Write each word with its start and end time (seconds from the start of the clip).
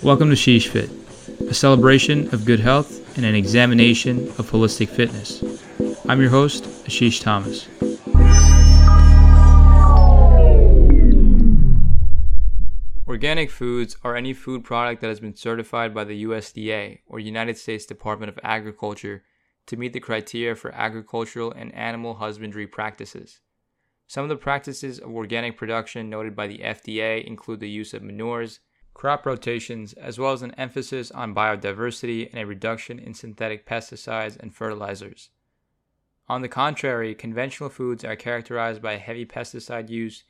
Welcome 0.00 0.30
to 0.30 0.36
Sheesh 0.36 0.68
Fit, 0.68 0.90
a 1.50 1.54
celebration 1.54 2.32
of 2.32 2.44
good 2.44 2.60
health 2.60 3.16
and 3.16 3.26
an 3.26 3.34
examination 3.34 4.28
of 4.38 4.48
holistic 4.48 4.88
fitness. 4.88 5.42
I'm 6.08 6.20
your 6.20 6.30
host, 6.30 6.62
Ashish 6.84 7.20
Thomas. 7.20 7.66
Organic 13.08 13.50
foods 13.50 13.96
are 14.04 14.14
any 14.14 14.32
food 14.32 14.62
product 14.62 15.00
that 15.00 15.08
has 15.08 15.18
been 15.18 15.34
certified 15.34 15.92
by 15.92 16.04
the 16.04 16.22
USDA 16.22 17.00
or 17.08 17.18
United 17.18 17.58
States 17.58 17.84
Department 17.84 18.30
of 18.30 18.38
Agriculture 18.44 19.24
to 19.66 19.76
meet 19.76 19.92
the 19.94 20.00
criteria 20.00 20.54
for 20.54 20.72
agricultural 20.76 21.50
and 21.50 21.74
animal 21.74 22.14
husbandry 22.14 22.68
practices. 22.68 23.40
Some 24.06 24.22
of 24.22 24.28
the 24.28 24.36
practices 24.36 25.00
of 25.00 25.10
organic 25.10 25.56
production 25.56 26.08
noted 26.08 26.36
by 26.36 26.46
the 26.46 26.58
FDA 26.58 27.24
include 27.24 27.58
the 27.58 27.68
use 27.68 27.92
of 27.92 28.02
manures, 28.04 28.60
crop 28.98 29.24
rotations, 29.24 29.92
as 29.92 30.18
well 30.18 30.32
as 30.32 30.42
an 30.42 30.52
emphasis 30.56 31.12
on 31.12 31.32
biodiversity 31.32 32.28
and 32.32 32.40
a 32.40 32.44
reduction 32.44 32.98
in 32.98 33.14
synthetic 33.14 33.64
pesticides 33.64 34.36
and 34.36 34.52
fertilizers. 34.52 35.30
On 36.28 36.42
the 36.42 36.48
contrary, 36.48 37.14
conventional 37.14 37.68
foods 37.68 38.04
are 38.04 38.16
characterized 38.16 38.82
by 38.82 38.96
heavy 38.96 39.24
pesticide 39.24 39.88
use 39.88 40.24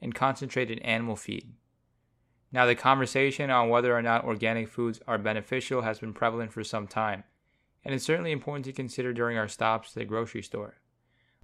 and 0.00 0.14
concentrated 0.14 0.78
animal 0.78 1.16
feed. 1.16 1.52
Now, 2.50 2.64
the 2.64 2.74
conversation 2.74 3.50
on 3.50 3.68
whether 3.68 3.94
or 3.94 4.00
not 4.00 4.24
organic 4.24 4.68
foods 4.68 5.00
are 5.06 5.18
beneficial 5.18 5.82
has 5.82 5.98
been 5.98 6.14
prevalent 6.14 6.50
for 6.50 6.64
some 6.64 6.86
time, 6.86 7.24
and 7.84 7.94
it's 7.94 8.06
certainly 8.06 8.32
important 8.32 8.64
to 8.64 8.72
consider 8.72 9.12
during 9.12 9.36
our 9.36 9.48
stops 9.48 9.92
to 9.92 9.98
the 9.98 10.06
grocery 10.06 10.42
store. 10.42 10.76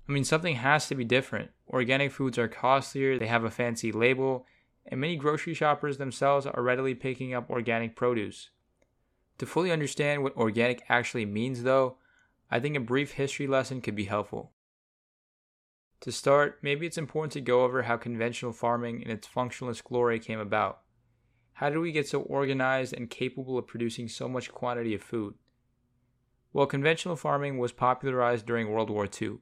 I 0.09 0.13
mean, 0.13 0.25
something 0.25 0.55
has 0.55 0.89
to 0.89 0.95
be 0.95 1.05
different. 1.05 1.51
Organic 1.69 2.11
foods 2.11 2.39
are 2.39 2.49
costlier, 2.49 3.19
they 3.19 3.27
have 3.27 3.45
a 3.45 3.51
fancy 3.51 3.93
label, 3.93 4.47
and 4.87 5.01
many 5.01 5.17
grocery 5.17 5.55
shoppers 5.55 5.99
themselves 5.99 6.47
are 6.47 6.63
readily 6.63 6.95
picking 6.95 7.35
up 7.35 7.51
organic 7.51 7.97
produce. 7.97 8.51
To 9.39 9.47
fully 9.47 9.73
understand 9.73 10.23
what 10.23 10.37
organic 10.37 10.83
actually 10.89 11.25
means, 11.25 11.63
though, 11.63 11.97
I 12.51 12.61
think 12.61 12.77
a 12.77 12.81
brief 12.81 13.13
history 13.13 13.47
lesson 13.47 13.81
could 13.81 13.95
be 13.97 14.05
helpful. 14.05 14.53
To 16.01 16.13
start, 16.13 16.59
maybe 16.63 16.87
it's 16.87 16.99
important 16.99 17.33
to 17.33 17.41
go 17.41 17.63
over 17.63 17.83
how 17.83 17.97
conventional 17.97 18.53
farming 18.53 19.03
in 19.03 19.11
its 19.11 19.29
functionalist 19.29 19.85
glory 19.85 20.19
came 20.19 20.39
about. 20.39 20.81
How 21.55 21.69
did 21.69 21.79
we 21.79 21.93
get 21.93 22.09
so 22.09 22.23
organized 22.23 22.95
and 22.95 23.11
capable 23.11 23.59
of 23.59 23.67
producing 23.67 24.09
so 24.09 24.29
much 24.29 24.51
quantity 24.51 24.95
of 24.95 25.03
food? 25.03 25.35
Well, 26.53 26.67
conventional 26.67 27.17
farming 27.17 27.59
was 27.59 27.73
popularized 27.73 28.47
during 28.47 28.71
World 28.71 28.91
War 28.91 29.07
II. 29.07 29.39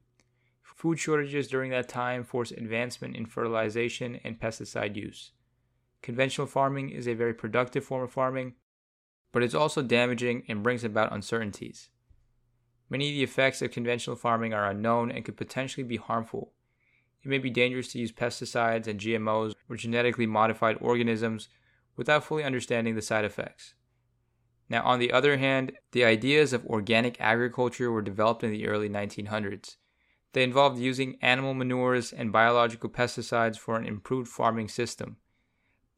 Food 0.62 0.98
shortages 0.98 1.48
during 1.48 1.70
that 1.70 1.88
time 1.88 2.24
forced 2.24 2.52
advancement 2.52 3.16
in 3.16 3.26
fertilization 3.26 4.20
and 4.24 4.38
pesticide 4.38 4.96
use. 4.96 5.32
Conventional 6.02 6.46
farming 6.46 6.90
is 6.90 7.08
a 7.08 7.14
very 7.14 7.34
productive 7.34 7.84
form 7.84 8.04
of 8.04 8.12
farming, 8.12 8.54
but 9.32 9.42
it's 9.42 9.54
also 9.54 9.82
damaging 9.82 10.44
and 10.48 10.62
brings 10.62 10.84
about 10.84 11.12
uncertainties. 11.12 11.90
Many 12.88 13.08
of 13.08 13.14
the 13.14 13.22
effects 13.22 13.60
of 13.60 13.70
conventional 13.70 14.16
farming 14.16 14.54
are 14.54 14.70
unknown 14.70 15.10
and 15.10 15.24
could 15.24 15.36
potentially 15.36 15.84
be 15.84 15.96
harmful. 15.96 16.52
It 17.22 17.28
may 17.28 17.38
be 17.38 17.50
dangerous 17.50 17.88
to 17.92 17.98
use 17.98 18.12
pesticides 18.12 18.86
and 18.86 19.00
GMOs 19.00 19.54
or 19.68 19.76
genetically 19.76 20.26
modified 20.26 20.78
organisms 20.80 21.48
without 21.96 22.24
fully 22.24 22.44
understanding 22.44 22.94
the 22.94 23.02
side 23.02 23.24
effects. 23.24 23.74
Now, 24.70 24.82
on 24.84 24.98
the 24.98 25.12
other 25.12 25.36
hand, 25.36 25.72
the 25.92 26.04
ideas 26.04 26.52
of 26.52 26.64
organic 26.66 27.20
agriculture 27.20 27.90
were 27.90 28.02
developed 28.02 28.44
in 28.44 28.52
the 28.52 28.68
early 28.68 28.88
1900s 28.88 29.76
they 30.32 30.42
involved 30.42 30.78
using 30.78 31.18
animal 31.22 31.54
manures 31.54 32.12
and 32.12 32.32
biological 32.32 32.90
pesticides 32.90 33.58
for 33.58 33.76
an 33.76 33.86
improved 33.86 34.28
farming 34.28 34.68
system. 34.68 35.16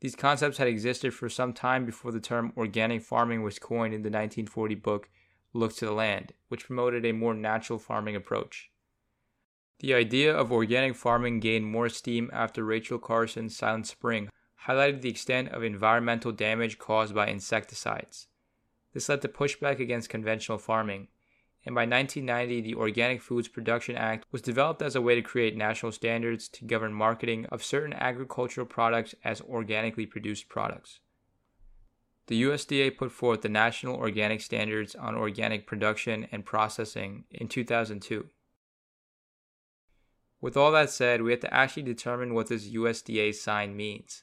These 0.01 0.17
concepts 0.17 0.57
had 0.57 0.69
existed 0.69 1.13
for 1.13 1.29
some 1.29 1.53
time 1.53 1.85
before 1.85 2.11
the 2.11 2.21
term 2.21 2.53
organic 2.57 3.03
farming 3.03 3.43
was 3.43 3.59
coined 3.59 3.95
in 3.95 4.03
the 4.03 4.09
1940 4.09 4.75
book 4.77 5.09
Look 5.53 5.75
to 5.77 5.85
the 5.85 5.93
Land, 5.93 6.33
which 6.49 6.67
promoted 6.67 7.05
a 7.05 7.13
more 7.13 7.35
natural 7.35 7.79
farming 7.79 8.17
approach. 8.17 8.71
The 9.81 9.95
idea 9.95 10.35
of 10.35 10.53
organic 10.53 10.95
farming 10.95 11.41
gained 11.41 11.67
more 11.67 11.89
steam 11.89 12.31
after 12.33 12.65
Rachel 12.65 12.99
Carson's 12.99 13.57
Silent 13.57 13.87
Spring 13.87 14.29
highlighted 14.67 15.01
the 15.01 15.09
extent 15.09 15.49
of 15.51 15.63
environmental 15.63 16.33
damage 16.33 16.79
caused 16.79 17.15
by 17.15 17.29
insecticides. 17.29 18.27
This 18.93 19.09
led 19.09 19.23
to 19.23 19.29
pushback 19.29 19.81
against 19.81 20.11
conventional 20.11 20.59
farming 20.59 21.09
and 21.67 21.75
by 21.75 21.83
1990, 21.83 22.63
the 22.63 22.75
Organic 22.75 23.21
Foods 23.21 23.49
Production 23.49 23.95
Act 23.95 24.25
was 24.33 24.41
developed 24.41 24.81
as 24.81 24.97
a 24.97 25.03
way 25.03 25.15
to 25.15 25.23
create 25.23 25.57
national 25.57 25.93
standards 25.93 26.49
to 26.49 26.65
govern 26.65 26.95
marketing 26.95 27.45
of 27.47 27.63
certain 27.63 27.93
agricultural 27.93 28.67
products 28.67 29.15
as 29.25 29.43
organically 29.43 30.07
produced 30.07 30.49
products. 30.49 31.01
The 32.29 32.43
USDA 32.43 32.97
put 32.97 33.13
forth 33.13 33.43
the 33.43 33.49
National 33.49 33.97
Organic 33.97 34.41
Standards 34.41 34.95
on 34.95 35.17
Organic 35.17 35.67
Production 35.67 36.29
and 36.33 36.47
Processing 36.47 37.25
in 37.31 37.49
2002. 37.49 38.27
With 40.41 40.57
all 40.57 40.73
that 40.73 40.91
said, 40.91 41.21
we 41.21 41.33
have 41.33 41.41
to 41.41 41.53
actually 41.53 41.83
determine 41.83 42.33
what 42.33 42.47
this 42.47 42.71
USDA 42.71 43.35
sign 43.35 43.77
means. 43.77 44.23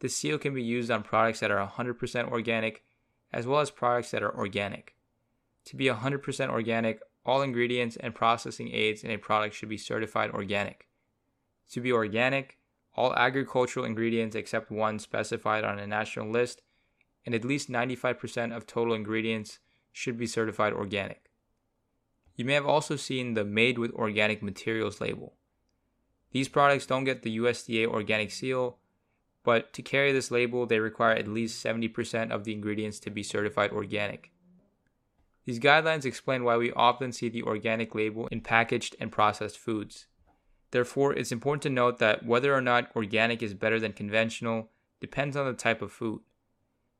This 0.00 0.16
seal 0.16 0.38
can 0.38 0.52
be 0.52 0.62
used 0.62 0.90
on 0.90 1.02
products 1.02 1.40
that 1.40 1.50
are 1.50 1.66
100% 1.66 2.30
organic 2.30 2.82
as 3.32 3.46
well 3.46 3.60
as 3.60 3.70
products 3.70 4.10
that 4.10 4.22
are 4.22 4.36
organic. 4.36 4.95
To 5.66 5.76
be 5.76 5.86
100% 5.86 6.48
organic, 6.48 7.00
all 7.24 7.42
ingredients 7.42 7.96
and 7.96 8.14
processing 8.14 8.70
aids 8.72 9.02
in 9.02 9.10
a 9.10 9.18
product 9.18 9.54
should 9.54 9.68
be 9.68 9.76
certified 9.76 10.30
organic. 10.30 10.86
To 11.72 11.80
be 11.80 11.92
organic, 11.92 12.58
all 12.94 13.14
agricultural 13.14 13.84
ingredients 13.84 14.36
except 14.36 14.70
one 14.70 14.98
specified 14.98 15.64
on 15.64 15.78
a 15.78 15.86
national 15.86 16.30
list 16.30 16.62
and 17.26 17.34
at 17.34 17.44
least 17.44 17.68
95% 17.68 18.56
of 18.56 18.66
total 18.66 18.94
ingredients 18.94 19.58
should 19.92 20.16
be 20.16 20.26
certified 20.26 20.72
organic. 20.72 21.30
You 22.36 22.44
may 22.44 22.54
have 22.54 22.66
also 22.66 22.94
seen 22.94 23.34
the 23.34 23.44
Made 23.44 23.78
with 23.78 23.90
Organic 23.92 24.42
Materials 24.42 25.00
label. 25.00 25.34
These 26.30 26.48
products 26.48 26.86
don't 26.86 27.04
get 27.04 27.22
the 27.22 27.38
USDA 27.38 27.86
organic 27.86 28.30
seal, 28.30 28.78
but 29.42 29.72
to 29.72 29.82
carry 29.82 30.12
this 30.12 30.30
label, 30.30 30.66
they 30.66 30.78
require 30.78 31.14
at 31.14 31.26
least 31.26 31.64
70% 31.64 32.30
of 32.30 32.44
the 32.44 32.52
ingredients 32.52 33.00
to 33.00 33.10
be 33.10 33.22
certified 33.22 33.72
organic. 33.72 34.30
These 35.46 35.60
guidelines 35.60 36.04
explain 36.04 36.42
why 36.42 36.56
we 36.56 36.72
often 36.72 37.12
see 37.12 37.28
the 37.28 37.44
organic 37.44 37.94
label 37.94 38.26
in 38.26 38.40
packaged 38.40 38.96
and 38.98 39.12
processed 39.12 39.56
foods. 39.56 40.06
Therefore, 40.72 41.14
it's 41.14 41.30
important 41.30 41.62
to 41.62 41.70
note 41.70 42.00
that 42.00 42.26
whether 42.26 42.52
or 42.52 42.60
not 42.60 42.94
organic 42.96 43.42
is 43.42 43.54
better 43.54 43.78
than 43.78 43.92
conventional 43.92 44.70
depends 45.00 45.36
on 45.36 45.46
the 45.46 45.52
type 45.52 45.82
of 45.82 45.92
food. 45.92 46.22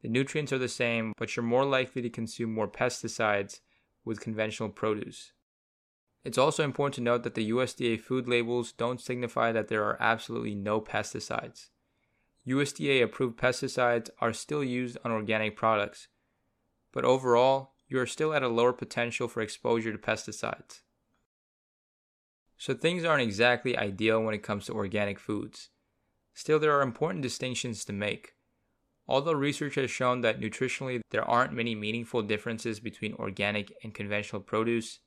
The 0.03 0.09
nutrients 0.09 0.53
are 0.53 0.59
the 0.59 0.69
same, 0.69 1.13
but 1.19 1.35
you're 1.35 1.43
more 1.43 1.65
likely 1.65 2.01
to 2.03 2.09
consume 2.09 2.55
more 2.55 2.69
pesticides 2.69 3.61
with 4.05 4.21
conventional 4.21 4.69
produce. 4.69 5.33
It's 6.25 6.39
also 6.39 6.63
important 6.63 6.95
to 6.95 7.01
note 7.01 7.25
that 7.25 7.35
the 7.35 7.51
USDA 7.51 8.01
food 8.01 8.29
labels 8.29 8.71
don't 8.71 9.01
signify 9.01 9.51
that 9.53 9.67
there 9.67 9.83
are 9.85 10.01
absolutely 10.01 10.55
no 10.55 10.81
pesticides. 10.81 11.71
USDA 12.47 13.03
approved 13.03 13.37
pesticides 13.37 14.11
are 14.21 14.33
still 14.33 14.63
used 14.63 14.99
on 15.05 15.11
organic 15.11 15.57
products, 15.57 16.07
but 16.93 17.05
overall, 17.05 17.73
you 17.89 17.99
are 17.99 18.07
still 18.07 18.33
at 18.33 18.43
a 18.43 18.49
lower 18.49 18.73
potential 18.73 19.29
for 19.29 19.41
exposure 19.41 19.93
to 19.93 19.99
pesticides. 19.99 20.81
So 22.59 22.75
things 22.75 23.05
aren't 23.05 23.23
exactly 23.23 23.77
ideal 23.77 24.23
when 24.23 24.35
it 24.35 24.43
comes 24.43 24.67
to 24.67 24.73
organic 24.73 25.19
foods. 25.19 25.69
Still, 26.35 26.59
there 26.59 26.77
are 26.77 26.83
important 26.83 27.23
distinctions 27.23 27.85
to 27.85 27.93
make. 27.93 28.35
Although 29.09 29.33
research 29.33 29.77
has 29.77 29.91
shown 29.91 30.23
that 30.23 30.41
nutritionally 30.41 31.01
there 31.11 31.25
aren't 31.25 31.53
many 31.53 31.75
meaningful 31.75 32.23
differences 32.23 32.81
between 32.81 33.15
organic 33.15 33.73
and 33.83 33.95
conventional 33.95 34.43
produce, 34.43 35.01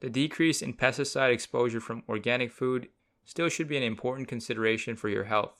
the 0.00 0.10
decrease 0.10 0.60
in 0.60 0.74
pesticide 0.74 1.32
exposure 1.32 1.80
from 1.80 2.02
organic 2.08 2.52
food 2.52 2.88
still 3.24 3.48
should 3.48 3.68
be 3.68 3.76
an 3.76 3.82
important 3.82 4.28
consideration 4.28 4.96
for 4.96 5.08
your 5.08 5.24
health. 5.24 5.54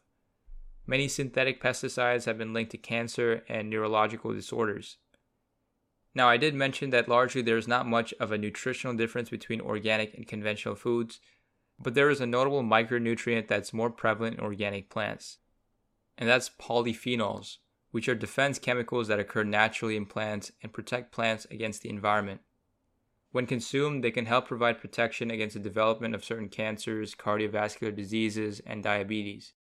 Many 0.86 1.08
synthetic 1.08 1.62
pesticides 1.62 2.26
have 2.26 2.36
been 2.36 2.52
linked 2.52 2.72
to 2.72 2.78
cancer 2.78 3.42
and 3.48 3.70
neurological 3.70 4.34
disorders. 4.34 4.98
Now, 6.14 6.28
I 6.28 6.36
did 6.36 6.54
mention 6.54 6.90
that 6.90 7.08
largely 7.08 7.42
there's 7.42 7.66
not 7.66 7.86
much 7.86 8.14
of 8.20 8.30
a 8.30 8.38
nutritional 8.38 8.96
difference 8.96 9.30
between 9.30 9.60
organic 9.60 10.14
and 10.14 10.26
conventional 10.26 10.76
foods, 10.76 11.20
but 11.78 11.94
there 11.94 12.10
is 12.10 12.20
a 12.20 12.26
notable 12.26 12.62
micronutrient 12.62 13.48
that's 13.48 13.72
more 13.72 13.90
prevalent 13.90 14.38
in 14.38 14.44
organic 14.44 14.88
plants, 14.90 15.38
and 16.16 16.28
that's 16.28 16.50
polyphenols, 16.50 17.56
which 17.90 18.08
are 18.08 18.14
defense 18.14 18.60
chemicals 18.60 19.08
that 19.08 19.18
occur 19.18 19.42
naturally 19.42 19.96
in 19.96 20.06
plants 20.06 20.52
and 20.62 20.72
protect 20.72 21.12
plants 21.12 21.46
against 21.50 21.82
the 21.82 21.90
environment. 21.90 22.42
When 23.32 23.46
consumed, 23.46 24.04
they 24.04 24.12
can 24.12 24.26
help 24.26 24.46
provide 24.46 24.80
protection 24.80 25.32
against 25.32 25.54
the 25.54 25.60
development 25.60 26.14
of 26.14 26.24
certain 26.24 26.48
cancers, 26.48 27.16
cardiovascular 27.16 27.94
diseases, 27.94 28.60
and 28.64 28.80
diabetes. 28.80 29.54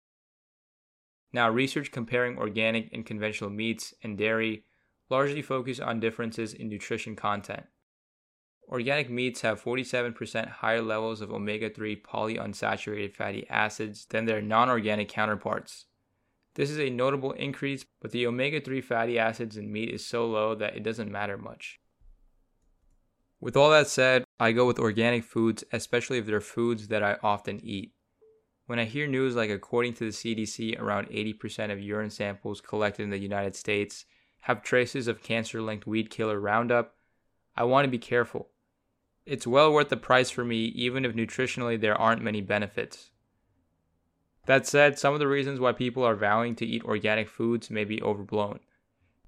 Now, 1.32 1.50
research 1.50 1.90
comparing 1.90 2.38
organic 2.38 2.92
and 2.92 3.04
conventional 3.04 3.50
meats 3.50 3.92
and 4.04 4.16
dairy 4.16 4.62
largely 5.10 5.42
focus 5.42 5.80
on 5.80 6.00
differences 6.00 6.54
in 6.54 6.68
nutrition 6.68 7.16
content. 7.16 7.64
Organic 8.68 9.10
meats 9.10 9.42
have 9.42 9.62
47% 9.62 10.48
higher 10.48 10.80
levels 10.80 11.20
of 11.20 11.30
omega 11.30 11.68
3 11.68 11.96
polyunsaturated 11.96 13.14
fatty 13.14 13.46
acids 13.50 14.06
than 14.06 14.24
their 14.24 14.40
non 14.40 14.70
organic 14.70 15.08
counterparts. 15.08 15.86
This 16.54 16.70
is 16.70 16.78
a 16.78 16.88
notable 16.88 17.32
increase, 17.32 17.84
but 18.00 18.12
the 18.12 18.26
omega 18.26 18.60
3 18.60 18.80
fatty 18.80 19.18
acids 19.18 19.56
in 19.56 19.72
meat 19.72 19.90
is 19.90 20.06
so 20.06 20.26
low 20.26 20.54
that 20.54 20.76
it 20.76 20.82
doesn't 20.82 21.12
matter 21.12 21.36
much. 21.36 21.80
With 23.40 23.56
all 23.56 23.70
that 23.70 23.88
said, 23.88 24.24
I 24.40 24.52
go 24.52 24.66
with 24.66 24.78
organic 24.78 25.24
foods, 25.24 25.64
especially 25.72 26.18
if 26.18 26.26
they're 26.26 26.40
foods 26.40 26.88
that 26.88 27.02
I 27.02 27.16
often 27.22 27.60
eat. 27.62 27.92
When 28.66 28.78
I 28.78 28.84
hear 28.86 29.06
news 29.06 29.36
like 29.36 29.50
according 29.50 29.92
to 29.94 30.04
the 30.04 30.10
CDC, 30.10 30.80
around 30.80 31.08
80% 31.08 31.70
of 31.70 31.80
urine 31.80 32.08
samples 32.08 32.62
collected 32.62 33.02
in 33.02 33.10
the 33.10 33.18
United 33.18 33.54
States 33.54 34.06
have 34.44 34.62
traces 34.62 35.08
of 35.08 35.22
cancer 35.22 35.62
linked 35.62 35.86
weed 35.86 36.10
killer 36.10 36.38
Roundup, 36.38 36.94
I 37.56 37.64
want 37.64 37.86
to 37.86 37.90
be 37.90 37.98
careful. 37.98 38.48
It's 39.24 39.46
well 39.46 39.72
worth 39.72 39.88
the 39.88 39.96
price 39.96 40.28
for 40.28 40.44
me, 40.44 40.66
even 40.66 41.06
if 41.06 41.14
nutritionally 41.14 41.80
there 41.80 41.98
aren't 41.98 42.20
many 42.20 42.42
benefits. 42.42 43.10
That 44.44 44.66
said, 44.66 44.98
some 44.98 45.14
of 45.14 45.20
the 45.20 45.28
reasons 45.28 45.60
why 45.60 45.72
people 45.72 46.04
are 46.04 46.14
vowing 46.14 46.56
to 46.56 46.66
eat 46.66 46.84
organic 46.84 47.30
foods 47.30 47.70
may 47.70 47.84
be 47.84 48.02
overblown. 48.02 48.60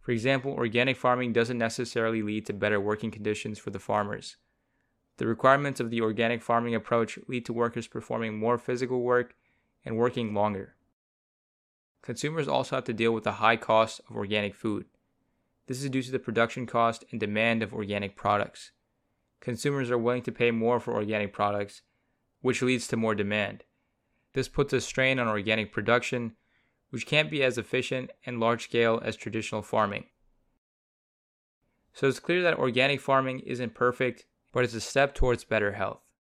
For 0.03 0.13
example, 0.13 0.53
organic 0.53 0.99
farming 0.99 1.33
doesn't 1.33 1.57
necessarily 1.57 2.21
lead 2.21 2.45
to 2.47 2.53
better 2.53 2.79
working 2.79 3.11
conditions 3.11 3.59
for 3.59 3.71
the 3.71 3.79
farmers. 3.79 4.37
The 5.17 5.27
requirements 5.27 5.81
of 5.81 5.89
the 5.89 6.03
organic 6.03 6.43
farming 6.43 6.75
approach 6.75 7.19
lead 7.27 7.47
to 7.47 7.55
workers 7.55 7.87
performing 7.87 8.39
more 8.39 8.59
physical 8.59 9.01
work 9.01 9.35
and 9.83 9.97
working 9.97 10.35
longer. 10.35 10.75
Consumers 12.03 12.49
also 12.49 12.77
have 12.77 12.85
to 12.85 12.93
deal 12.93 13.13
with 13.13 13.25
the 13.25 13.33
high 13.33 13.57
cost 13.57 14.03
of 14.11 14.17
organic 14.17 14.55
food. 14.55 14.85
This 15.67 15.83
is 15.83 15.91
due 15.91 16.03
to 16.03 16.13
the 16.13 16.19
production 16.19 16.67
cost 16.67 17.05
and 17.11 17.19
demand 17.19 17.63
of 17.63 17.75
organic 17.75 18.17
products. 18.17 18.71
Consumers 19.41 19.91
are 19.91 19.99
willing 19.99 20.23
to 20.23 20.33
pay 20.33 20.51
more 20.51 20.79
for 20.79 20.95
organic 20.95 21.33
products, 21.33 21.83
which 22.41 22.63
leads 22.63 22.87
to 22.89 22.97
more 22.97 23.15
demand. 23.15 23.65
This 24.33 24.49
puts 24.49 24.73
a 24.73 24.81
strain 24.81 25.19
on 25.19 25.27
organic 25.29 25.73
production, 25.73 26.37
which 26.91 27.07
can't 27.07 27.31
be 27.31 27.43
as 27.43 27.59
efficient 27.59 28.11
and 28.25 28.39
large 28.39 28.65
scale 28.65 29.01
as 29.05 29.17
traditional 29.17 29.63
farming. 29.63 30.05
So 31.93 32.07
it's 32.07 32.21
clear 32.21 32.43
that 32.43 32.59
organic 32.59 33.01
farming 33.01 33.41
isn't 33.41 33.75
perfect, 33.75 34.27
but 34.53 34.63
it's 34.63 34.75
a 34.75 34.81
step 34.81 35.15
towards 35.15 35.45
better 35.45 35.73
health. 35.73 36.06